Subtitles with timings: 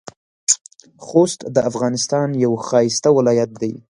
[1.05, 3.73] خوست د افغانستان یو ښایسته ولایت دی.